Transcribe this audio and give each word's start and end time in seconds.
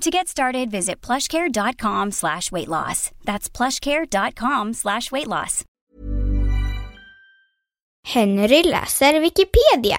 To 0.00 0.10
get 0.10 0.28
started, 0.28 0.70
visit 0.70 1.02
plushcare.com 1.02 2.12
slash 2.12 2.50
weight 2.50 2.68
loss. 2.68 3.10
That's 3.26 3.50
plushcare.com 3.50 4.72
slash 4.72 5.12
weight 5.12 5.26
loss. 5.26 5.62
Henry 8.04 8.62
läser 8.62 9.20
Wikipedia. 9.20 9.98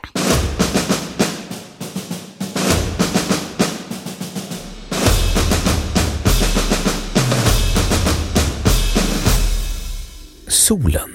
Solen. 10.47 11.11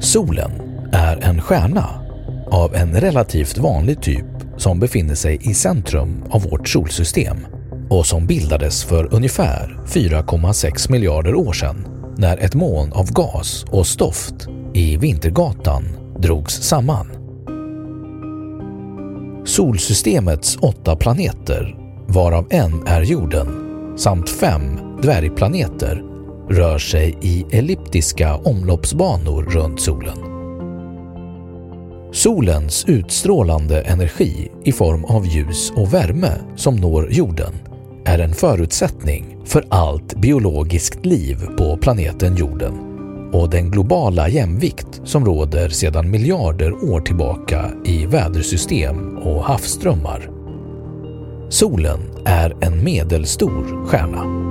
Solen 0.00 0.67
är 1.08 1.24
en 1.24 1.40
stjärna 1.40 1.88
av 2.50 2.74
en 2.74 3.00
relativt 3.00 3.58
vanlig 3.58 4.02
typ 4.02 4.26
som 4.56 4.80
befinner 4.80 5.14
sig 5.14 5.38
i 5.40 5.54
centrum 5.54 6.24
av 6.30 6.42
vårt 6.42 6.68
solsystem 6.68 7.36
och 7.90 8.06
som 8.06 8.26
bildades 8.26 8.84
för 8.84 9.14
ungefär 9.14 9.80
4,6 9.86 10.90
miljarder 10.90 11.34
år 11.34 11.52
sedan 11.52 11.86
när 12.16 12.36
ett 12.36 12.54
moln 12.54 12.92
av 12.92 13.12
gas 13.12 13.64
och 13.70 13.86
stoft 13.86 14.34
i 14.74 14.96
Vintergatan 14.96 15.84
drogs 16.18 16.62
samman. 16.62 17.06
Solsystemets 19.44 20.56
åtta 20.60 20.96
planeter, 20.96 21.76
varav 22.08 22.46
en 22.50 22.86
är 22.86 23.02
jorden, 23.02 23.48
samt 23.98 24.30
fem 24.30 24.78
dvärgplaneter 25.02 26.02
rör 26.50 26.78
sig 26.78 27.18
i 27.22 27.46
elliptiska 27.50 28.36
omloppsbanor 28.36 29.42
runt 29.42 29.80
solen. 29.80 30.27
Solens 32.12 32.84
utstrålande 32.88 33.80
energi 33.80 34.48
i 34.64 34.72
form 34.72 35.04
av 35.04 35.26
ljus 35.26 35.72
och 35.76 35.94
värme 35.94 36.32
som 36.56 36.76
når 36.76 37.12
jorden 37.12 37.52
är 38.04 38.18
en 38.18 38.34
förutsättning 38.34 39.36
för 39.44 39.64
allt 39.68 40.14
biologiskt 40.16 41.06
liv 41.06 41.36
på 41.58 41.76
planeten 41.76 42.36
jorden 42.36 42.72
och 43.32 43.50
den 43.50 43.70
globala 43.70 44.28
jämvikt 44.28 45.00
som 45.04 45.24
råder 45.24 45.68
sedan 45.68 46.10
miljarder 46.10 46.90
år 46.90 47.00
tillbaka 47.00 47.70
i 47.84 48.06
vädersystem 48.06 49.18
och 49.18 49.44
havsströmmar. 49.44 50.30
Solen 51.48 52.00
är 52.24 52.56
en 52.60 52.84
medelstor 52.84 53.86
stjärna. 53.86 54.47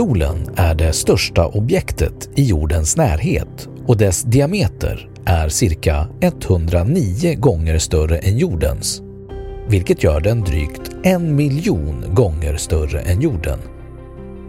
Solen 0.00 0.50
är 0.56 0.74
det 0.74 0.92
största 0.92 1.46
objektet 1.46 2.28
i 2.36 2.44
jordens 2.44 2.96
närhet 2.96 3.68
och 3.86 3.96
dess 3.96 4.22
diameter 4.22 5.10
är 5.24 5.48
cirka 5.48 6.08
109 6.20 7.34
gånger 7.34 7.78
större 7.78 8.18
än 8.18 8.38
jordens, 8.38 9.02
vilket 9.68 10.02
gör 10.02 10.20
den 10.20 10.40
drygt 10.40 10.90
en 11.02 11.36
miljon 11.36 12.14
gånger 12.14 12.56
större 12.56 13.00
än 13.00 13.20
jorden. 13.20 13.58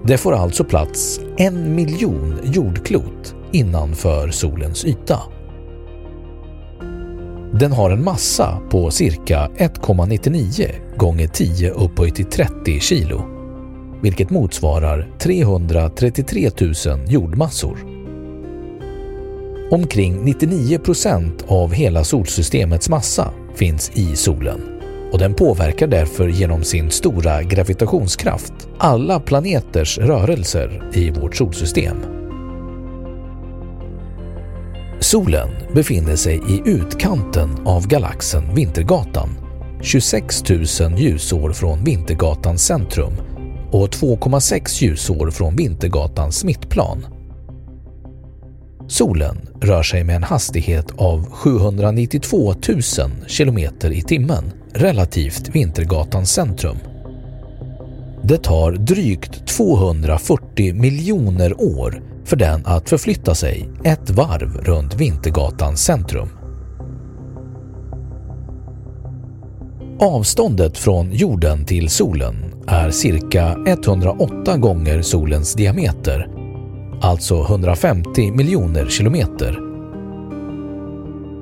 Det 0.05 0.17
får 0.17 0.33
alltså 0.33 0.63
plats 0.63 1.19
en 1.37 1.75
miljon 1.75 2.39
jordklot 2.43 3.35
innanför 3.51 4.31
solens 4.31 4.85
yta. 4.85 5.19
Den 7.53 7.71
har 7.71 7.91
en 7.91 8.03
massa 8.03 8.59
på 8.69 8.91
cirka 8.91 9.49
1,99 9.57 10.97
gånger 10.97 11.27
10 11.27 11.71
upphöjt 11.71 12.15
till 12.15 12.25
30 12.25 12.79
kilo 12.79 13.40
vilket 14.01 14.29
motsvarar 14.29 15.07
333 15.19 16.49
000 16.59 16.73
jordmassor. 17.07 17.77
Omkring 19.71 20.25
99 20.25 20.79
procent 20.79 21.45
av 21.47 21.73
hela 21.73 22.03
solsystemets 22.03 22.89
massa 22.89 23.31
finns 23.55 23.91
i 23.93 24.15
solen 24.15 24.61
och 25.11 25.19
den 25.19 25.33
påverkar 25.33 25.87
därför 25.87 26.27
genom 26.27 26.63
sin 26.63 26.91
stora 26.91 27.43
gravitationskraft 27.43 28.53
alla 28.77 29.19
planeters 29.19 29.97
rörelser 29.97 30.89
i 30.93 31.11
vårt 31.11 31.35
solsystem. 31.35 31.97
Solen 34.99 35.49
befinner 35.73 36.15
sig 36.15 36.35
i 36.35 36.61
utkanten 36.65 37.49
av 37.65 37.87
galaxen 37.87 38.55
Vintergatan, 38.55 39.29
26 39.81 40.49
000 40.49 40.59
ljusår 40.97 41.53
från 41.53 41.83
Vintergatans 41.83 42.65
centrum 42.65 43.13
och 43.71 43.89
2,6 43.89 44.83
ljusår 44.83 45.31
från 45.31 45.55
Vintergatans 45.55 46.43
mittplan. 46.43 47.05
Solen 48.87 49.49
rör 49.61 49.83
sig 49.83 50.03
med 50.03 50.15
en 50.15 50.23
hastighet 50.23 50.91
av 50.97 51.31
792 51.31 52.53
000 52.69 52.81
km 53.37 53.57
i 53.83 54.01
timmen 54.01 54.51
relativt 54.73 55.55
Vintergatans 55.55 56.31
centrum. 56.31 56.77
Det 58.23 58.37
tar 58.37 58.71
drygt 58.71 59.47
240 59.47 60.73
miljoner 60.73 61.61
år 61.61 62.01
för 62.25 62.35
den 62.35 62.65
att 62.65 62.89
förflytta 62.89 63.35
sig 63.35 63.69
ett 63.83 64.09
varv 64.09 64.57
runt 64.57 64.95
Vintergatans 64.95 65.83
centrum. 65.83 66.29
Avståndet 70.03 70.77
från 70.77 71.11
jorden 71.11 71.65
till 71.65 71.89
solen 71.89 72.35
är 72.67 72.91
cirka 72.91 73.57
108 73.67 74.57
gånger 74.57 75.01
solens 75.01 75.53
diameter, 75.53 76.27
alltså 77.01 77.41
150 77.43 78.31
miljoner 78.31 78.89
kilometer. 78.89 79.59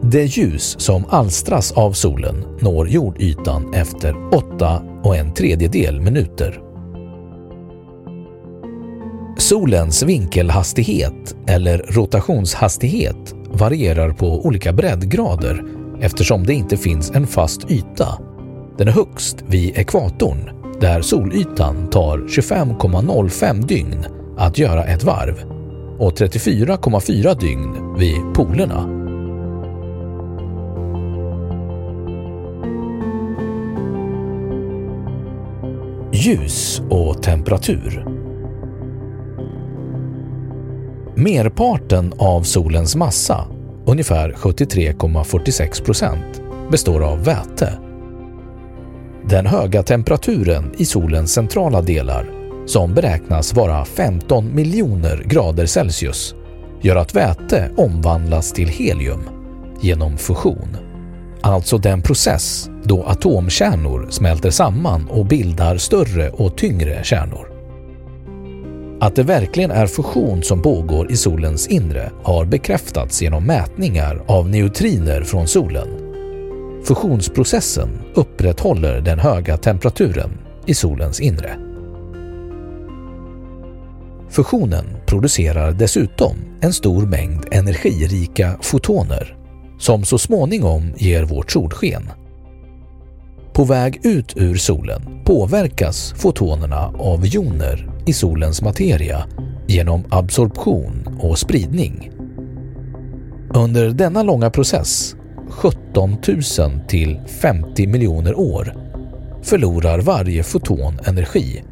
Det 0.02 0.24
ljus 0.24 0.76
som 0.80 1.06
alstras 1.10 1.72
av 1.72 1.92
solen 1.92 2.46
når 2.62 2.90
jordytan 2.90 3.74
efter 3.74 4.36
8 4.36 4.82
och 5.04 5.16
en 5.16 5.34
tredjedel 5.34 6.02
minuter. 6.02 6.62
Solens 9.38 10.04
vinkelhastighet 10.04 11.36
eller 11.48 11.78
rotationshastighet 11.78 13.36
varierar 13.52 14.12
på 14.12 14.46
olika 14.46 14.74
breddgrader 14.74 15.64
eftersom 16.02 16.46
det 16.46 16.54
inte 16.54 16.78
finns 16.78 17.12
en 17.12 17.28
fast 17.28 17.72
yta. 17.72 18.29
Den 18.80 18.88
är 18.88 18.92
högst 18.92 19.44
vid 19.48 19.78
ekvatorn 19.78 20.50
där 20.82 21.02
solytan 21.02 21.90
tar 21.90 22.18
25,05 22.18 23.68
dygn 23.68 24.06
att 24.38 24.58
göra 24.58 24.84
ett 24.84 25.04
varv 25.04 25.36
och 25.98 26.14
34,4 26.14 27.40
dygn 27.40 27.98
vid 27.98 28.34
polerna. 28.36 28.90
Ljus 36.14 36.82
och 36.90 37.24
temperatur 37.24 38.06
Merparten 41.16 42.14
av 42.18 42.44
solens 42.44 42.96
massa, 42.96 43.48
ungefär 43.86 44.32
73,46 44.32 45.84
procent, 45.84 46.42
består 46.72 47.04
av 47.04 47.24
väte 47.24 47.89
den 49.30 49.46
höga 49.46 49.84
temperaturen 49.84 50.72
i 50.78 50.86
solens 50.86 51.34
centrala 51.34 51.82
delar, 51.82 52.30
som 52.66 52.94
beräknas 52.94 53.54
vara 53.54 53.86
15 53.86 54.56
miljoner 54.56 55.24
grader 55.26 55.66
Celsius, 55.66 56.36
gör 56.82 56.96
att 56.96 57.16
väte 57.16 57.72
omvandlas 57.78 58.54
till 58.54 58.68
helium 58.68 59.30
genom 59.82 60.18
fusion. 60.18 60.78
Alltså 61.42 61.78
den 61.78 62.02
process 62.02 62.70
då 62.84 63.04
atomkärnor 63.04 64.08
smälter 64.10 64.50
samman 64.50 65.08
och 65.10 65.26
bildar 65.26 65.78
större 65.78 66.30
och 66.30 66.58
tyngre 66.58 67.04
kärnor. 67.04 67.52
Att 69.02 69.16
det 69.16 69.24
verkligen 69.24 69.72
är 69.72 69.88
fusion 69.88 70.44
som 70.44 70.62
pågår 70.62 71.12
i 71.12 71.16
solens 71.16 71.68
inre 71.68 72.12
har 72.24 72.46
bekräftats 72.46 73.22
genom 73.22 73.44
mätningar 73.44 74.24
av 74.28 74.50
neutriner 74.50 75.24
från 75.24 75.48
solen. 75.48 76.09
Fusionsprocessen 76.84 77.90
upprätthåller 78.14 79.02
den 79.02 79.20
höga 79.20 79.58
temperaturen 79.58 80.30
i 80.66 80.74
solens 80.74 81.20
inre. 81.20 81.58
Fusionen 84.30 84.86
producerar 85.06 85.72
dessutom 85.72 86.36
en 86.62 86.74
stor 86.74 87.06
mängd 87.06 87.46
energirika 87.52 88.58
fotoner 88.62 89.38
som 89.80 90.04
så 90.04 90.18
småningom 90.18 90.94
ger 90.98 91.24
vårt 91.24 91.52
solsken. 91.52 92.10
På 93.54 93.64
väg 93.64 94.00
ut 94.04 94.38
ur 94.38 94.56
solen 94.56 95.02
påverkas 95.26 96.14
fotonerna 96.18 96.94
av 97.00 97.26
joner 97.26 97.90
i 98.06 98.14
solens 98.14 98.62
materia 98.62 99.26
genom 99.68 100.04
absorption 100.10 101.20
och 101.22 101.40
spridning. 101.40 102.12
Under 103.54 103.90
denna 103.90 104.24
långa 104.24 104.50
process, 104.50 105.16
17 105.50 106.18
000 106.28 106.42
till 106.88 107.20
50 107.42 107.88
miljoner 107.88 108.40
år, 108.40 108.76
förlorar 109.44 110.00
varje 110.00 110.44
foton 110.44 111.00
energi 111.06 111.64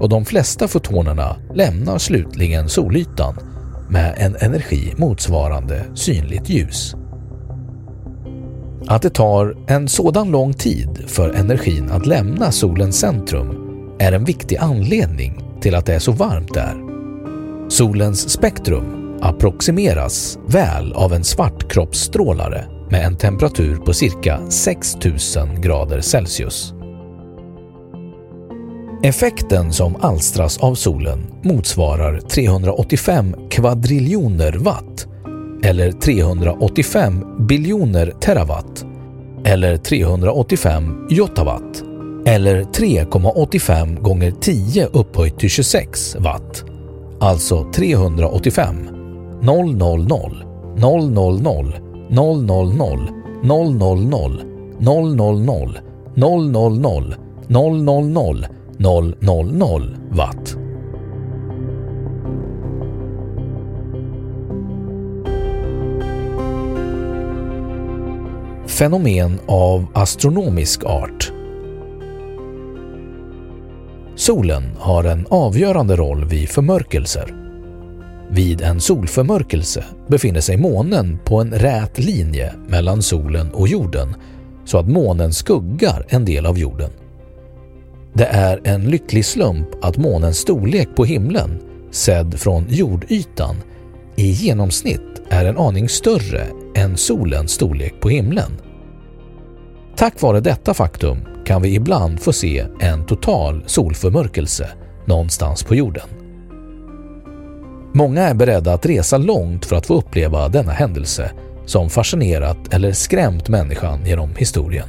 och 0.00 0.08
de 0.08 0.24
flesta 0.24 0.68
fotonerna 0.68 1.36
lämnar 1.54 1.98
slutligen 1.98 2.68
solytan 2.68 3.34
med 3.88 4.14
en 4.16 4.36
energi 4.40 4.94
motsvarande 4.96 5.84
synligt 5.94 6.48
ljus. 6.48 6.94
Att 8.86 9.02
det 9.02 9.10
tar 9.10 9.56
en 9.66 9.88
sådan 9.88 10.30
lång 10.30 10.54
tid 10.54 11.04
för 11.06 11.30
energin 11.30 11.90
att 11.90 12.06
lämna 12.06 12.52
solens 12.52 12.98
centrum 12.98 13.66
är 13.98 14.12
en 14.12 14.24
viktig 14.24 14.56
anledning 14.56 15.58
till 15.60 15.74
att 15.74 15.86
det 15.86 15.94
är 15.94 15.98
så 15.98 16.12
varmt 16.12 16.54
där. 16.54 16.74
Solens 17.68 18.30
spektrum 18.30 19.18
approximeras 19.22 20.38
väl 20.46 20.92
av 20.92 21.12
en 21.12 21.24
svartkroppsstrålare 21.24 22.75
med 22.90 23.06
en 23.06 23.16
temperatur 23.16 23.76
på 23.76 23.92
cirka 23.92 24.50
6000 24.50 25.60
grader 25.60 26.00
Celsius. 26.00 26.72
Effekten 29.02 29.72
som 29.72 29.96
alstras 29.96 30.58
av 30.58 30.74
solen 30.74 31.18
motsvarar 31.42 32.20
385 32.20 33.34
kvadriljoner 33.50 34.52
watt 34.52 35.06
eller 35.62 35.92
385 35.92 37.46
biljoner 37.48 38.12
terawatt 38.20 38.84
eller 39.44 39.76
385 39.76 41.06
jottawatt 41.10 41.82
eller 42.26 42.62
3,85 42.62 44.00
gånger 44.00 44.30
10 44.30 44.86
upphöjt 44.86 45.38
till 45.38 45.50
26 45.50 46.16
watt. 46.18 46.64
Alltså 47.20 47.72
385 47.72 48.76
000 49.42 49.78
000 49.78 50.22
000 52.10 52.46
000 52.46 52.72
000 53.42 53.78
000 58.18 58.46
000 58.78 59.14
000 59.58 59.96
watt. 60.10 60.56
Fenomen 68.66 69.38
av 69.46 69.86
astronomisk 69.94 70.84
art 70.84 71.32
Solen 74.16 74.62
har 74.78 75.04
en 75.04 75.26
avgörande 75.30 75.96
roll 75.96 76.24
vid 76.24 76.48
förmörkelser. 76.48 77.45
Vid 78.36 78.60
en 78.60 78.80
solförmörkelse 78.80 79.84
befinner 80.08 80.40
sig 80.40 80.56
månen 80.56 81.18
på 81.24 81.40
en 81.40 81.50
rät 81.50 81.98
linje 81.98 82.54
mellan 82.68 83.02
solen 83.02 83.50
och 83.50 83.68
jorden 83.68 84.14
så 84.64 84.78
att 84.78 84.88
månen 84.88 85.32
skuggar 85.32 86.06
en 86.08 86.24
del 86.24 86.46
av 86.46 86.58
jorden. 86.58 86.90
Det 88.12 88.24
är 88.24 88.60
en 88.64 88.84
lycklig 88.84 89.24
slump 89.24 89.68
att 89.82 89.96
månens 89.96 90.38
storlek 90.38 90.88
på 90.96 91.04
himlen, 91.04 91.60
sedd 91.90 92.40
från 92.40 92.66
jordytan, 92.68 93.56
i 94.16 94.30
genomsnitt 94.30 95.22
är 95.28 95.44
en 95.44 95.58
aning 95.58 95.88
större 95.88 96.46
än 96.74 96.96
solens 96.96 97.52
storlek 97.52 98.00
på 98.00 98.08
himlen. 98.08 98.52
Tack 99.96 100.22
vare 100.22 100.40
detta 100.40 100.74
faktum 100.74 101.18
kan 101.46 101.62
vi 101.62 101.74
ibland 101.74 102.20
få 102.20 102.32
se 102.32 102.66
en 102.80 103.06
total 103.06 103.62
solförmörkelse 103.66 104.68
någonstans 105.06 105.64
på 105.64 105.74
jorden. 105.74 106.25
Många 107.96 108.22
är 108.22 108.34
beredda 108.34 108.72
att 108.72 108.86
resa 108.86 109.18
långt 109.18 109.66
för 109.66 109.76
att 109.76 109.86
få 109.86 109.94
uppleva 109.94 110.48
denna 110.48 110.72
händelse 110.72 111.30
som 111.66 111.90
fascinerat 111.90 112.74
eller 112.74 112.92
skrämt 112.92 113.48
människan 113.48 114.06
genom 114.06 114.34
historien. 114.36 114.88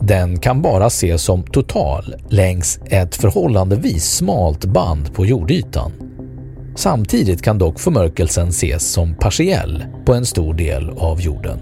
Den 0.00 0.38
kan 0.38 0.62
bara 0.62 0.86
ses 0.86 1.22
som 1.22 1.42
total 1.42 2.14
längs 2.28 2.80
ett 2.86 3.16
förhållandevis 3.16 4.04
smalt 4.04 4.64
band 4.64 5.14
på 5.14 5.26
jordytan. 5.26 5.92
Samtidigt 6.76 7.42
kan 7.42 7.58
dock 7.58 7.80
förmörkelsen 7.80 8.48
ses 8.48 8.92
som 8.92 9.14
partiell 9.14 9.84
på 10.06 10.14
en 10.14 10.26
stor 10.26 10.54
del 10.54 10.90
av 10.90 11.20
jorden. 11.20 11.58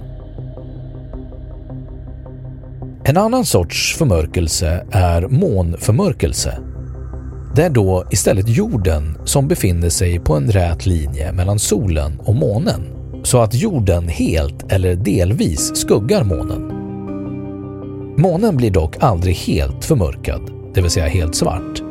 En 3.05 3.17
annan 3.17 3.45
sorts 3.45 3.97
förmörkelse 3.97 4.87
är 4.93 5.23
månförmörkelse. 5.29 6.59
Det 7.59 7.65
är 7.65 7.71
då 7.71 8.05
istället 8.11 8.49
jorden 8.49 9.19
som 9.25 9.49
befinner 9.49 9.89
sig 9.89 10.19
på 10.19 10.35
en 10.35 10.53
rät 10.53 10.87
linje 10.87 11.33
mellan 11.33 11.59
solen 11.59 12.21
och 12.21 12.35
månen 12.35 12.83
så 13.23 13.39
att 13.39 13.55
jorden 13.55 14.09
helt 14.09 14.73
eller 14.73 14.95
delvis 14.95 15.77
skuggar 15.77 16.25
månen. 16.25 16.63
Månen 18.19 18.57
blir 18.57 18.71
dock 18.71 18.97
aldrig 19.01 19.35
helt 19.35 19.85
förmörkad, 19.85 20.51
det 20.75 20.83
vill 20.83 20.91
säga 20.91 21.07
helt 21.07 21.35
svart, 21.35 21.83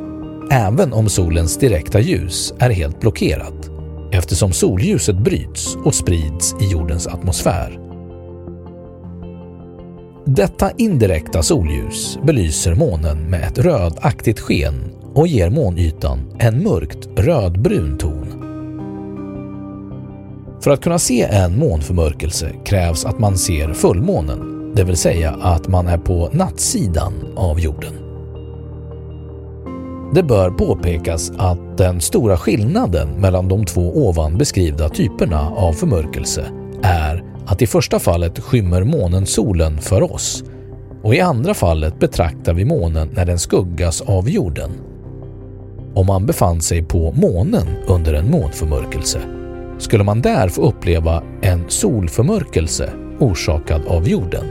även 0.51 0.93
om 0.93 1.09
solens 1.09 1.57
direkta 1.57 1.99
ljus 1.99 2.53
är 2.59 2.69
helt 2.69 2.99
blockerat 2.99 3.69
eftersom 4.11 4.51
solljuset 4.51 5.17
bryts 5.17 5.75
och 5.75 5.95
sprids 5.95 6.55
i 6.61 6.71
jordens 6.71 7.07
atmosfär. 7.07 7.79
Detta 10.25 10.71
indirekta 10.77 11.43
solljus 11.43 12.19
belyser 12.23 12.75
månen 12.75 13.29
med 13.29 13.43
ett 13.43 13.57
rödaktigt 13.57 14.39
sken 14.39 14.96
och 15.17 15.27
ger 15.27 15.49
månytan 15.49 16.19
en 16.39 16.63
mörkt 16.63 17.09
rödbrun 17.15 17.97
ton. 17.97 18.25
För 20.61 20.71
att 20.71 20.81
kunna 20.81 20.99
se 20.99 21.21
en 21.21 21.59
månförmörkelse 21.59 22.51
krävs 22.65 23.05
att 23.05 23.19
man 23.19 23.37
ser 23.37 23.73
fullmånen, 23.73 24.71
det 24.75 24.83
vill 24.83 24.97
säga 24.97 25.31
att 25.41 25.67
man 25.67 25.87
är 25.87 25.97
på 25.97 26.29
nattsidan 26.33 27.13
av 27.35 27.59
jorden. 27.59 27.93
Det 30.13 30.23
bör 30.23 30.49
påpekas 30.49 31.31
att 31.37 31.77
den 31.77 32.01
stora 32.01 32.37
skillnaden 32.37 33.09
mellan 33.09 33.47
de 33.47 33.65
två 33.65 34.07
ovan 34.07 34.37
beskrivna 34.37 34.89
typerna 34.89 35.49
av 35.49 35.73
förmörkelse 35.73 36.45
är 36.83 37.23
att 37.45 37.61
i 37.61 37.67
första 37.67 37.99
fallet 37.99 38.39
skymmer 38.39 38.83
månen 38.83 39.25
solen 39.25 39.77
för 39.77 40.13
oss 40.13 40.43
och 41.03 41.15
i 41.15 41.19
andra 41.19 41.53
fallet 41.53 41.99
betraktar 41.99 42.53
vi 42.53 42.65
månen 42.65 43.09
när 43.13 43.25
den 43.25 43.39
skuggas 43.39 44.01
av 44.01 44.29
jorden. 44.29 44.86
Om 45.97 46.05
man 46.05 46.25
befann 46.25 46.61
sig 46.61 46.83
på 46.83 47.11
månen 47.11 47.67
under 47.87 48.13
en 48.13 48.31
månförmörkelse 48.31 49.19
skulle 49.77 50.03
man 50.03 50.21
där 50.21 50.49
få 50.49 50.61
uppleva 50.61 51.23
en 51.41 51.65
solförmörkelse 51.67 52.89
orsakad 53.19 53.81
av 53.87 54.07
jorden. 54.09 54.45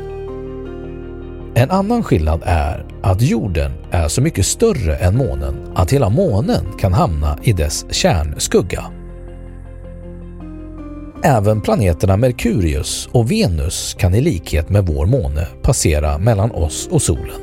En 1.54 1.70
annan 1.70 2.02
skillnad 2.02 2.42
är 2.44 2.86
att 3.02 3.22
jorden 3.22 3.72
är 3.90 4.08
så 4.08 4.22
mycket 4.22 4.46
större 4.46 4.96
än 4.96 5.16
månen 5.16 5.54
att 5.74 5.92
hela 5.92 6.08
månen 6.08 6.64
kan 6.78 6.92
hamna 6.92 7.38
i 7.42 7.52
dess 7.52 7.86
kärnskugga. 7.90 8.84
Även 11.24 11.60
planeterna 11.60 12.16
Merkurius 12.16 13.08
och 13.12 13.30
Venus 13.30 13.96
kan 13.98 14.14
i 14.14 14.20
likhet 14.20 14.70
med 14.70 14.86
vår 14.86 15.06
måne 15.06 15.46
passera 15.62 16.18
mellan 16.18 16.50
oss 16.50 16.88
och 16.90 17.02
solen. 17.02 17.40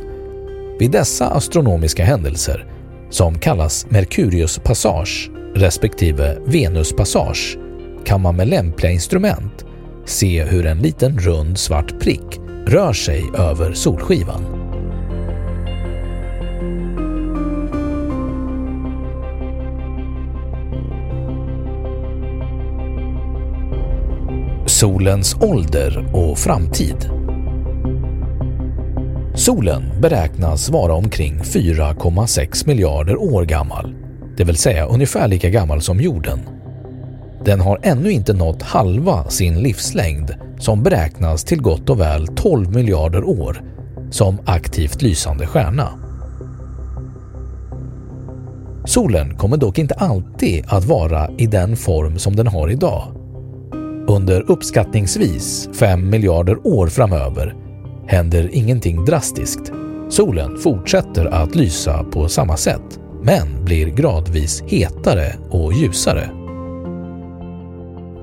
Vid 0.80 0.92
dessa 0.92 1.30
astronomiska 1.30 2.06
händelser, 2.06 2.73
som 3.14 3.40
kallas 3.40 3.86
Merkurius 3.90 4.60
passage 4.60 5.32
respektive 5.56 6.38
Venus 6.46 6.94
passage, 6.94 7.58
kan 8.06 8.22
man 8.22 8.36
med 8.36 8.48
lämpliga 8.48 8.92
instrument 8.92 9.66
se 10.06 10.44
hur 10.44 10.66
en 10.66 10.78
liten 10.78 11.20
rund 11.20 11.58
svart 11.58 12.00
prick 12.00 12.40
rör 12.68 12.94
sig 12.94 13.24
över 13.38 13.74
solskivan. 13.74 14.42
Solens 24.66 25.36
ålder 25.42 26.10
och 26.14 26.38
framtid 26.38 27.23
Solen 29.36 29.84
beräknas 30.02 30.70
vara 30.70 30.94
omkring 30.94 31.42
4,6 31.42 32.68
miljarder 32.68 33.22
år 33.22 33.46
gammal, 33.46 33.96
det 34.38 34.44
vill 34.44 34.58
säga 34.58 34.86
ungefär 34.86 35.28
lika 35.28 35.50
gammal 35.50 35.82
som 35.82 36.00
jorden. 36.00 36.40
Den 37.46 37.62
har 37.62 37.80
ännu 37.84 38.12
inte 38.12 38.34
nått 38.34 38.62
halva 38.62 39.30
sin 39.30 39.60
livslängd 39.60 40.36
som 40.60 40.84
beräknas 40.84 41.44
till 41.44 41.62
gott 41.62 41.90
och 41.90 42.00
väl 42.00 42.28
12 42.28 42.76
miljarder 42.76 43.24
år 43.24 43.62
som 44.12 44.38
aktivt 44.46 45.02
lysande 45.02 45.48
stjärna. 45.48 45.90
Solen 48.86 49.38
kommer 49.38 49.58
dock 49.58 49.78
inte 49.80 49.94
alltid 49.94 50.66
att 50.68 50.86
vara 50.86 51.30
i 51.38 51.48
den 51.48 51.76
form 51.76 52.20
som 52.20 52.36
den 52.36 52.48
har 52.48 52.70
idag. 52.70 53.04
Under 54.08 54.52
uppskattningsvis 54.52 55.70
5 55.80 56.10
miljarder 56.10 56.68
år 56.68 56.88
framöver 56.88 57.63
händer 58.08 58.50
ingenting 58.54 59.06
drastiskt. 59.06 59.72
Solen 60.10 60.58
fortsätter 60.58 61.26
att 61.26 61.56
lysa 61.56 62.04
på 62.04 62.28
samma 62.28 62.58
sätt, 62.58 63.00
men 63.22 63.66
blir 63.66 63.88
gradvis 63.88 64.64
hetare 64.68 65.36
och 65.50 65.74
ljusare. 65.74 66.30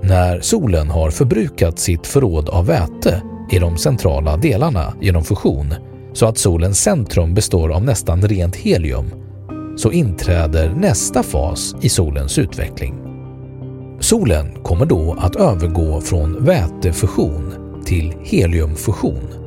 När 0.03 0.41
solen 0.41 0.91
har 0.91 1.11
förbrukat 1.11 1.79
sitt 1.79 2.07
förråd 2.07 2.49
av 2.49 2.67
väte 2.67 3.23
i 3.51 3.59
de 3.59 3.79
centrala 3.79 4.37
delarna 4.37 4.95
genom 5.01 5.25
fusion 5.25 5.75
så 6.13 6.27
att 6.27 6.39
solens 6.39 6.81
centrum 6.81 7.35
består 7.35 7.73
av 7.73 7.85
nästan 7.85 8.23
rent 8.23 8.57
helium 8.57 9.11
så 9.77 9.93
inträder 9.93 10.75
nästa 10.75 11.23
fas 11.23 11.75
i 11.81 11.89
solens 11.89 12.39
utveckling. 12.39 12.95
Solen 14.01 14.63
kommer 14.63 14.87
då 14.87 15.17
att 15.19 15.37
övergå 15.37 16.01
från 16.01 16.45
vätefusion 16.45 17.55
till 17.85 18.15
heliumfusion. 18.23 19.40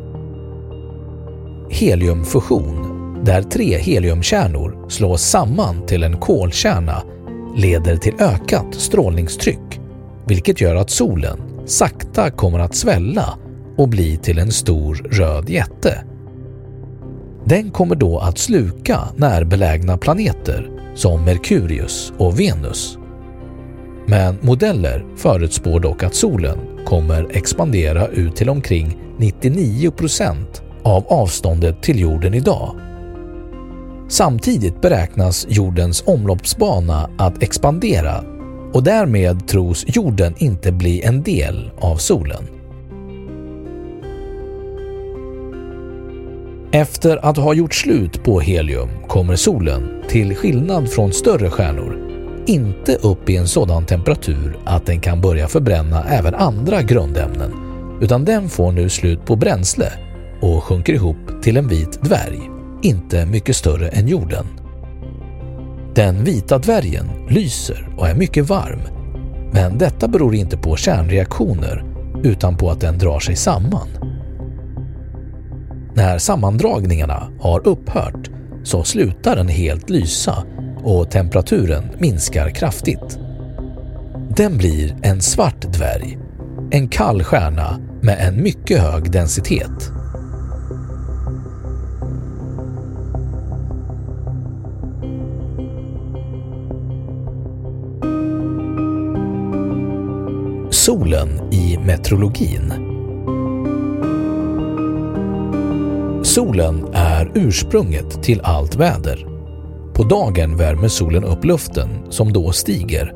Heliumfusion, 1.74 3.24
där 3.24 3.42
tre 3.42 3.77
heliumkärnor 3.77 4.89
slås 4.89 5.22
samman 5.22 5.86
till 5.86 6.03
en 6.03 6.18
kolkärna, 6.18 7.03
leder 7.56 7.98
till 7.98 8.13
ökat 8.20 8.75
strålningstryck 8.75 9.80
vilket 10.27 10.62
gör 10.62 10.75
att 10.75 10.89
solen 10.89 11.39
sakta 11.65 12.32
kommer 12.32 12.60
att 12.60 12.75
svälla 12.75 13.38
och 13.77 13.89
bli 13.89 14.18
till 14.18 14.39
en 14.39 14.51
stor 14.51 14.96
röd 14.96 15.50
jätte. 15.50 16.03
Den 17.46 17.72
kommer 17.72 17.96
då 17.96 18.20
att 18.20 18.38
sluka 18.38 19.00
närbelägna 19.15 19.98
planeter 19.98 20.70
som 20.96 21.25
Merkurius 21.25 22.13
och 22.18 22.39
Venus. 22.39 22.98
Men 24.08 24.38
modeller 24.42 25.06
förutspår 25.15 25.80
dock 25.80 26.03
att 26.03 26.15
solen 26.15 26.58
kommer 26.86 27.38
expandera 27.38 28.08
ut 28.08 28.36
till 28.36 28.50
omkring 28.50 28.98
99 29.18 29.92
procent 29.92 30.63
av 30.83 31.05
avståndet 31.07 31.81
till 31.81 31.99
jorden 31.99 32.33
idag. 32.33 32.75
Samtidigt 34.07 34.81
beräknas 34.81 35.45
jordens 35.49 36.03
omloppsbana 36.07 37.09
att 37.17 37.43
expandera 37.43 38.23
och 38.73 38.83
därmed 38.83 39.47
tros 39.47 39.85
jorden 39.87 40.33
inte 40.37 40.71
bli 40.71 41.01
en 41.01 41.23
del 41.23 41.71
av 41.79 41.95
solen. 41.95 42.47
Efter 46.71 47.25
att 47.25 47.37
ha 47.37 47.53
gjort 47.53 47.73
slut 47.73 48.23
på 48.23 48.39
helium 48.39 48.89
kommer 49.07 49.35
solen, 49.35 50.03
till 50.07 50.35
skillnad 50.35 50.89
från 50.89 51.13
större 51.13 51.49
stjärnor, 51.49 52.09
inte 52.45 52.95
upp 52.95 53.29
i 53.29 53.37
en 53.37 53.47
sådan 53.47 53.85
temperatur 53.85 54.57
att 54.65 54.85
den 54.85 54.99
kan 54.99 55.21
börja 55.21 55.47
förbränna 55.47 56.03
även 56.03 56.35
andra 56.35 56.81
grundämnen, 56.81 57.51
utan 58.01 58.25
den 58.25 58.49
får 58.49 58.71
nu 58.71 58.89
slut 58.89 59.25
på 59.25 59.35
bränsle 59.35 59.93
och 60.43 60.63
sjunker 60.63 60.93
ihop 60.93 61.41
till 61.41 61.57
en 61.57 61.67
vit 61.67 62.01
dvärg, 62.01 62.50
inte 62.81 63.25
mycket 63.25 63.55
större 63.55 63.88
än 63.88 64.07
jorden. 64.07 64.45
Den 65.95 66.23
vita 66.23 66.57
dvärgen 66.57 67.05
lyser 67.29 67.95
och 67.97 68.07
är 68.07 68.15
mycket 68.15 68.50
varm, 68.50 68.79
men 69.51 69.77
detta 69.77 70.07
beror 70.07 70.35
inte 70.35 70.57
på 70.57 70.75
kärnreaktioner 70.75 71.85
utan 72.23 72.57
på 72.57 72.69
att 72.69 72.81
den 72.81 72.97
drar 72.97 73.19
sig 73.19 73.35
samman. 73.35 73.88
När 75.93 76.17
sammandragningarna 76.17 77.27
har 77.39 77.67
upphört 77.67 78.29
så 78.63 78.83
slutar 78.83 79.35
den 79.35 79.47
helt 79.47 79.89
lysa 79.89 80.43
och 80.83 81.12
temperaturen 81.12 81.83
minskar 81.97 82.50
kraftigt. 82.50 83.19
Den 84.29 84.57
blir 84.57 84.95
en 85.01 85.21
svart 85.21 85.62
dvärg, 85.62 86.17
en 86.71 86.88
kall 86.88 87.23
stjärna 87.23 87.79
med 88.01 88.27
en 88.27 88.43
mycket 88.43 88.81
hög 88.81 89.12
densitet. 89.12 89.91
Solen 100.83 101.53
i 101.53 101.77
meteorologin. 101.77 102.73
Solen 106.23 106.85
är 106.93 107.31
ursprunget 107.35 108.23
till 108.23 108.41
allt 108.43 108.75
väder. 108.75 109.27
På 109.93 110.03
dagen 110.03 110.57
värmer 110.57 110.87
solen 110.87 111.23
upp 111.23 111.45
luften 111.45 111.89
som 112.09 112.33
då 112.33 112.51
stiger. 112.51 113.13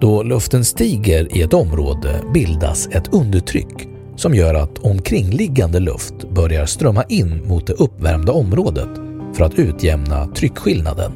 Då 0.00 0.22
luften 0.22 0.64
stiger 0.64 1.36
i 1.36 1.42
ett 1.42 1.54
område 1.54 2.22
bildas 2.34 2.88
ett 2.92 3.14
undertryck 3.14 3.88
som 4.16 4.34
gör 4.34 4.54
att 4.54 4.78
omkringliggande 4.78 5.80
luft 5.80 6.30
börjar 6.30 6.66
strömma 6.66 7.04
in 7.04 7.48
mot 7.48 7.66
det 7.66 7.72
uppvärmda 7.72 8.32
området 8.32 8.90
för 9.34 9.44
att 9.44 9.54
utjämna 9.54 10.26
tryckskillnaden. 10.26 11.12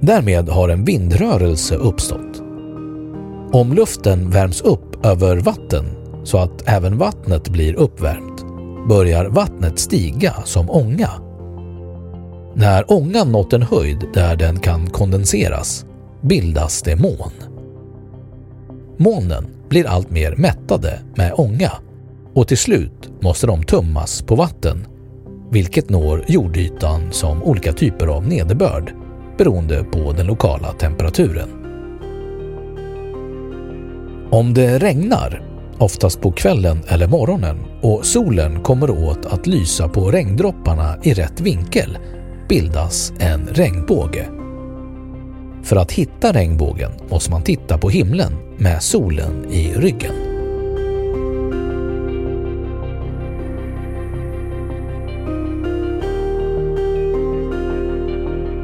Därmed 0.00 0.48
har 0.48 0.68
en 0.68 0.84
vindrörelse 0.84 1.74
uppstått 1.74 2.41
om 3.52 3.72
luften 3.72 4.30
värms 4.30 4.60
upp 4.60 5.06
över 5.06 5.36
vatten 5.36 5.84
så 6.24 6.38
att 6.38 6.62
även 6.68 6.98
vattnet 6.98 7.48
blir 7.48 7.74
uppvärmt 7.74 8.44
börjar 8.88 9.24
vattnet 9.24 9.78
stiga 9.78 10.34
som 10.44 10.70
ånga. 10.70 11.10
När 12.54 12.92
ångan 12.92 13.32
nått 13.32 13.52
en 13.52 13.62
höjd 13.62 14.04
där 14.14 14.36
den 14.36 14.60
kan 14.60 14.90
kondenseras 14.90 15.86
bildas 16.20 16.82
det 16.82 16.96
moln. 16.96 17.32
Molnen 18.96 19.46
blir 19.68 19.86
allt 19.86 20.10
mer 20.10 20.36
mättade 20.36 21.00
med 21.16 21.32
ånga 21.36 21.72
och 22.34 22.48
till 22.48 22.58
slut 22.58 23.10
måste 23.20 23.46
de 23.46 23.62
tummas 23.62 24.22
på 24.22 24.34
vatten 24.34 24.86
vilket 25.50 25.90
når 25.90 26.24
jordytan 26.28 27.12
som 27.12 27.42
olika 27.42 27.72
typer 27.72 28.06
av 28.06 28.26
nederbörd 28.26 28.94
beroende 29.38 29.84
på 29.84 30.12
den 30.12 30.26
lokala 30.26 30.72
temperaturen. 30.72 31.61
Om 34.32 34.54
det 34.54 34.78
regnar, 34.78 35.42
oftast 35.78 36.20
på 36.20 36.32
kvällen 36.32 36.82
eller 36.88 37.06
morgonen 37.06 37.56
och 37.80 38.06
solen 38.06 38.62
kommer 38.62 38.90
åt 38.90 39.26
att 39.26 39.46
lysa 39.46 39.88
på 39.88 40.10
regndropparna 40.10 40.96
i 41.02 41.14
rätt 41.14 41.40
vinkel 41.40 41.98
bildas 42.48 43.12
en 43.18 43.46
regnbåge. 43.46 44.26
För 45.62 45.76
att 45.76 45.92
hitta 45.92 46.32
regnbågen 46.32 46.90
måste 47.10 47.30
man 47.30 47.42
titta 47.42 47.78
på 47.78 47.90
himlen 47.90 48.32
med 48.58 48.82
solen 48.82 49.52
i 49.52 49.74
ryggen. 49.74 50.14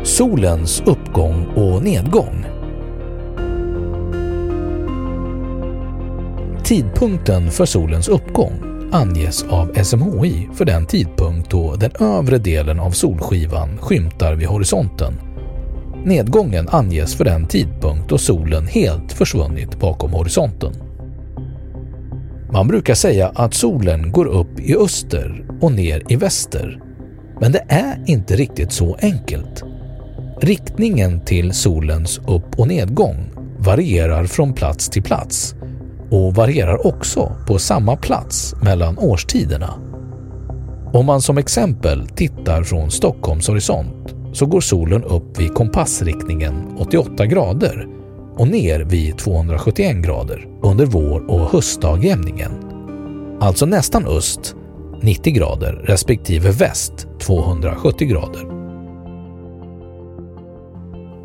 Solens 0.04 0.82
uppgång 0.87 1.46
och 1.46 1.82
nedgång 1.82 2.58
Tidpunkten 6.68 7.50
för 7.50 7.66
solens 7.66 8.08
uppgång 8.08 8.52
anges 8.92 9.42
av 9.42 9.75
SMHI 9.82 10.48
för 10.54 10.64
den 10.64 10.87
tidpunkt 10.87 11.50
då 11.50 11.75
den 11.75 11.90
övre 12.00 12.38
delen 12.38 12.80
av 12.80 12.90
solskivan 12.90 13.78
skymtar 13.78 14.34
vid 14.34 14.48
horisonten. 14.48 15.14
Nedgången 16.04 16.68
anges 16.68 17.14
för 17.14 17.25
den 17.25 17.46
tidpunkt 17.46 18.08
då 18.08 18.18
solen 18.18 18.66
helt 18.66 19.12
försvunnit 19.12 19.80
bakom 19.80 20.12
horisonten. 20.12 20.72
Man 22.52 22.68
brukar 22.68 22.94
säga 22.94 23.32
att 23.34 23.54
solen 23.54 24.12
går 24.12 24.26
upp 24.26 24.60
i 24.60 24.76
öster 24.76 25.46
och 25.60 25.72
ner 25.72 26.02
i 26.08 26.16
väster. 26.16 26.82
Men 27.40 27.52
det 27.52 27.64
är 27.68 28.04
inte 28.06 28.37
riktigt 28.37 28.72
så 28.72 28.96
enkelt. 29.00 29.64
Riktningen 30.40 31.20
till 31.20 31.52
solens 31.52 32.18
upp 32.18 32.58
och 32.58 32.68
nedgång 32.68 33.30
varierar 33.58 34.25
från 34.25 34.52
plats 34.52 34.88
till 34.88 35.02
plats 35.02 35.54
och 36.11 36.35
varierar 36.35 36.87
också 36.87 37.33
på 37.47 37.59
samma 37.59 37.97
plats 37.97 38.55
mellan 38.62 38.99
årstiderna. 38.99 39.75
Om 40.93 41.07
man 41.07 41.23
som 41.23 41.38
exempel 41.38 42.09
tittar 42.09 42.62
från 42.62 42.91
Stockholms 42.91 43.49
horisont 43.49 44.15
så 44.33 44.47
går 44.47 44.61
solen 44.61 45.05
upp 45.05 45.41
vid 45.41 45.55
kompassriktningen 45.55 46.77
88 46.79 47.27
grader 47.27 47.87
och 48.37 48.49
ner 48.49 48.81
vid 48.81 49.19
271 49.19 49.97
grader 49.97 50.47
under 50.62 50.87
vår 50.87 51.31
och 51.31 51.50
höstdagjämningen. 51.50 52.53
Alltså 53.41 53.67
nästan 53.67 54.07
öst 54.07 54.55
90 55.03 55.33
grader 55.33 55.73
respektive 55.73 56.50
väst 56.50 57.09
270 57.21 58.09
grader. 58.09 58.59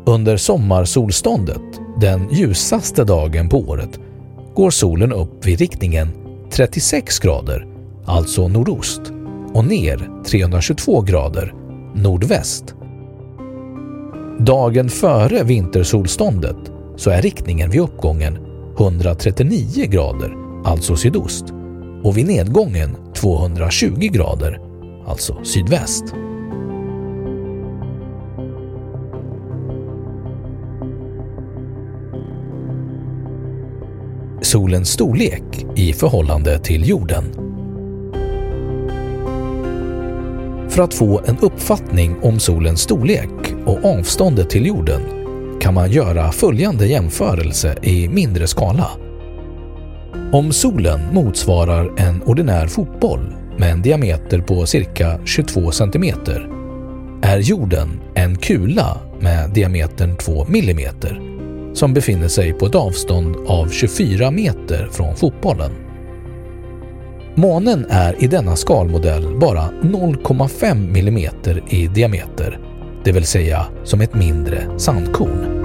Under 0.06 0.36
sommarsolståndet, 0.36 1.80
den 2.00 2.28
ljusaste 2.32 3.04
dagen 3.04 3.48
på 3.48 3.58
året, 3.58 4.00
går 4.54 4.70
solen 4.70 5.12
upp 5.12 5.46
vid 5.46 5.58
riktningen 5.58 6.08
36 6.50 7.18
grader, 7.18 7.66
alltså 8.04 8.48
nordost, 8.48 9.00
och 9.54 9.66
ner 9.66 10.10
322 10.26 11.00
grader, 11.00 11.54
nordväst. 11.94 12.74
Dagen 14.38 14.88
före 14.88 15.42
vintersolståndet 15.44 16.56
så 16.96 17.10
är 17.10 17.22
riktningen 17.22 17.70
vid 17.70 17.80
uppgången 17.80 18.38
139 18.78 19.86
grader, 19.86 20.34
alltså 20.64 20.96
sydost, 20.96 21.44
och 22.02 22.16
vid 22.16 22.26
nedgången 22.26 22.96
220 23.14 23.96
grader, 23.98 24.60
alltså 25.06 25.38
sydväst. 25.44 26.04
Solens 34.54 34.88
storlek 34.88 35.66
i 35.76 35.92
förhållande 35.92 36.58
till 36.58 36.88
jorden. 36.88 37.24
För 40.68 40.82
att 40.82 40.94
få 40.94 41.20
en 41.26 41.38
uppfattning 41.38 42.16
om 42.22 42.38
solens 42.38 42.80
storlek 42.80 43.54
och 43.66 43.84
avståndet 43.84 44.50
till 44.50 44.66
jorden 44.66 45.00
kan 45.60 45.74
man 45.74 45.90
göra 45.90 46.32
följande 46.32 46.86
jämförelse 46.86 47.76
i 47.82 48.08
mindre 48.08 48.46
skala. 48.46 48.90
Om 50.32 50.52
solen 50.52 51.00
motsvarar 51.14 52.00
en 52.00 52.22
ordinär 52.22 52.66
fotboll 52.66 53.34
med 53.58 53.72
en 53.72 53.82
diameter 53.82 54.40
på 54.40 54.66
cirka 54.66 55.20
22 55.24 55.70
cm 55.70 56.04
är 57.22 57.38
jorden 57.38 58.00
en 58.14 58.38
kula 58.38 58.98
med 59.20 59.50
diametern 59.50 60.16
2 60.16 60.46
mm 60.48 61.33
som 61.74 61.94
befinner 61.94 62.28
sig 62.28 62.52
på 62.52 62.66
ett 62.66 62.74
avstånd 62.74 63.36
av 63.46 63.68
24 63.68 64.30
meter 64.30 64.88
från 64.92 65.16
fotbollen. 65.16 65.72
Månen 67.34 67.86
är 67.88 68.24
i 68.24 68.26
denna 68.26 68.56
skalmodell 68.56 69.38
bara 69.40 69.70
0,5 69.82 70.98
mm 70.98 71.30
i 71.68 71.86
diameter, 71.86 72.58
det 73.04 73.12
vill 73.12 73.26
säga 73.26 73.66
som 73.84 74.00
ett 74.00 74.14
mindre 74.14 74.78
sandkorn. 74.78 75.64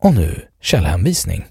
Och 0.00 0.14
nu 0.14 0.42
källhänvisning. 0.60 1.44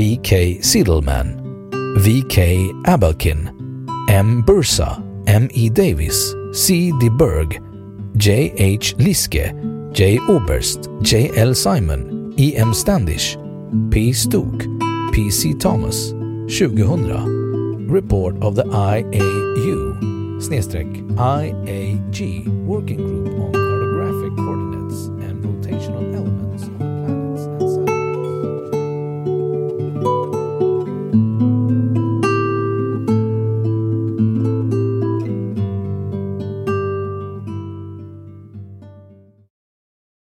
P.K. 0.00 0.58
Siddleman 0.62 1.26
V.K. 1.98 2.56
Abelkin 2.84 3.48
M. 4.08 4.42
Bursa 4.46 5.02
M. 5.26 5.48
E. 5.52 5.68
Davis 5.68 6.34
C. 6.54 6.92
D. 7.00 7.10
Berg 7.10 7.60
J. 8.16 8.52
H. 8.56 8.94
Liske 8.98 9.54
J. 9.94 10.18
Oberst 10.28 10.78
J. 11.02 11.30
L. 11.36 11.54
Simon 11.54 12.32
E. 12.36 12.56
M. 12.56 12.74
Standish 12.74 13.36
P. 13.90 14.12
Stook 14.14 14.64
P. 15.12 15.30
C. 15.30 15.54
Thomas 15.60 16.10
2000 16.48 17.90
Report 17.90 18.42
of 18.42 18.54
the 18.54 18.64
IAU 18.64 19.89
IAG 21.16 22.48
Working 22.64 22.96
Group 22.96 23.40
on 23.40 23.49